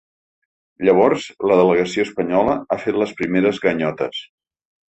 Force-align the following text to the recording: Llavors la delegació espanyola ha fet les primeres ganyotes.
Llavors 0.87 1.27
la 1.51 1.59
delegació 1.59 2.07
espanyola 2.09 2.57
ha 2.77 2.81
fet 2.87 3.01
les 3.03 3.15
primeres 3.21 3.63
ganyotes. 3.67 4.27